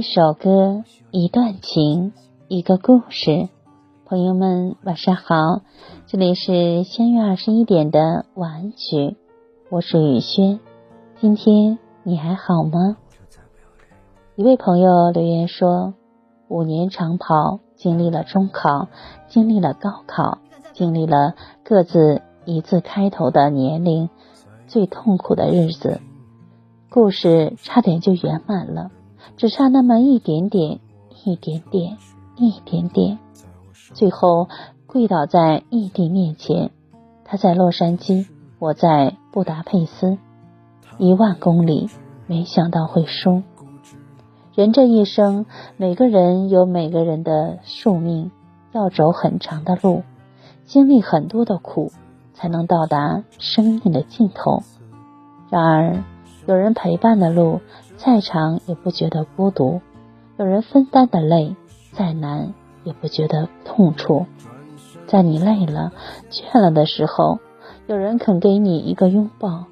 [0.00, 2.14] 一首歌，一段情，
[2.48, 3.50] 一个故事。
[4.06, 5.60] 朋友们，晚上好，
[6.06, 9.18] 这里是相约二十一点的晚安曲，
[9.68, 10.58] 我是雨轩。
[11.20, 12.96] 今天你还好吗？
[14.36, 15.92] 一位朋友留言说：
[16.48, 18.88] 五年长跑，经历了中考，
[19.28, 20.38] 经历了高考，
[20.72, 24.08] 经历了各自一字开头的年龄，
[24.66, 26.00] 最痛苦的日子。
[26.88, 28.90] 故事差点就圆满了，
[29.36, 30.80] 只差那么一点点，
[31.24, 31.96] 一点点，
[32.36, 33.18] 一点点，
[33.94, 34.48] 最后
[34.86, 36.70] 跪倒在异地面前。
[37.24, 38.26] 他在洛杉矶，
[38.58, 40.18] 我在布达佩斯，
[40.98, 41.88] 一万公里，
[42.26, 43.42] 没想到会输。
[44.54, 48.30] 人这一生，每个人有每个人的宿命，
[48.72, 50.02] 要走很长的路，
[50.66, 51.92] 经历很多的苦，
[52.34, 54.62] 才能到达生命的尽头。
[55.50, 56.02] 然而。
[56.46, 57.60] 有人陪伴的路
[58.02, 59.82] 再长也不觉得孤独，
[60.38, 61.54] 有人分担的累
[61.92, 64.24] 再难也不觉得痛楚。
[65.06, 65.92] 在你累了、
[66.30, 67.40] 倦了的时候，
[67.86, 69.66] 有人肯给你一个拥抱；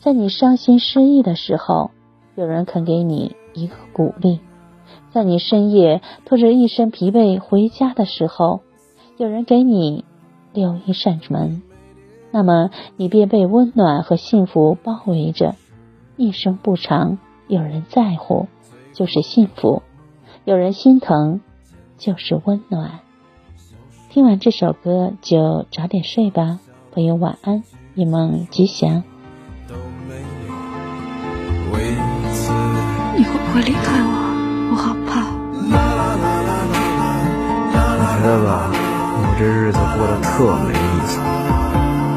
[0.00, 1.90] 在你伤心失意的时候，
[2.34, 4.38] 有人肯给你一个鼓励；
[5.10, 8.62] 在你深夜拖着一身疲惫回家的时候，
[9.18, 10.02] 有人给你
[10.54, 11.60] 留一扇门。
[12.30, 15.54] 那么，你便被温暖和幸福包围着。
[16.16, 17.18] 一生不长，
[17.48, 18.48] 有人在乎
[18.92, 19.82] 就是幸福，
[20.44, 21.40] 有人心疼
[21.96, 22.98] 就是温暖。
[24.10, 26.58] 听完这首歌就早点睡吧，
[26.92, 27.62] 朋友晚安，
[27.94, 29.04] 一梦吉祥。
[33.16, 34.10] 你会不会离开我？
[34.72, 35.30] 我好怕。
[35.62, 35.70] 你
[38.10, 41.20] 觉得吧，我这日子过得特没意思。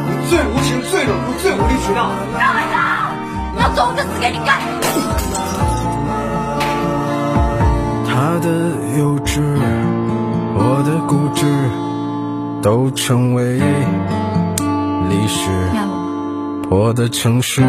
[0.10, 2.10] 你最无情、最冷酷、最无理取闹。
[3.60, 4.60] 要走就死给你看。
[8.08, 8.50] 他的
[8.98, 9.42] 幼稚，
[10.56, 11.46] 我的固执，
[12.62, 13.60] 都成为
[15.10, 15.50] 历史。
[16.70, 17.62] 破的城市，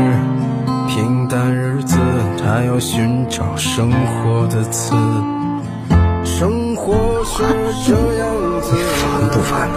[0.86, 1.96] 平淡日子，
[2.42, 4.94] 他要寻找生活的刺。
[6.22, 6.92] 生活
[7.24, 7.42] 是
[7.86, 8.28] 这样
[8.60, 9.70] 子，烦不烦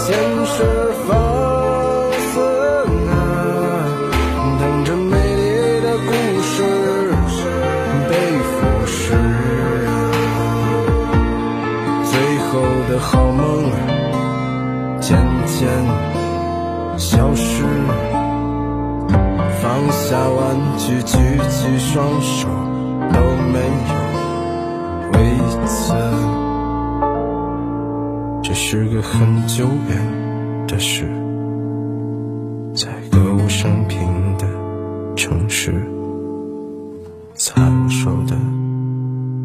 [0.00, 0.16] 现
[0.46, 0.54] 实
[1.06, 1.10] 放
[2.18, 2.32] 肆
[3.10, 3.12] 啊，
[4.58, 6.10] 等着美丽的故
[6.40, 6.52] 事
[8.08, 8.12] 被
[8.48, 8.56] 腐
[8.86, 8.96] 蚀。
[12.04, 12.12] 最
[12.46, 12.50] 后
[12.88, 13.40] 的好梦
[13.72, 13.74] 啊，
[15.00, 15.06] 渐
[15.46, 15.58] 渐
[16.96, 17.64] 消失。
[19.60, 20.38] 放下玩
[20.78, 21.18] 具，举
[21.50, 22.48] 起双手，
[23.12, 23.20] 都
[23.52, 23.92] 没有。
[25.12, 25.16] 为
[25.66, 26.37] 此。
[28.48, 31.04] 这是个很久远的事，
[32.74, 34.00] 在歌舞升平
[34.38, 34.48] 的
[35.14, 35.86] 城市，
[37.34, 38.34] 残手的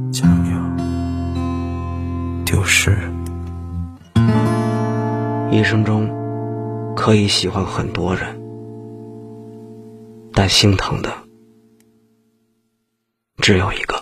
[0.09, 2.97] 将要丢失。
[5.51, 6.09] 一生中
[6.95, 8.41] 可以喜欢很多人，
[10.31, 11.11] 但心疼的
[13.39, 14.01] 只有一个。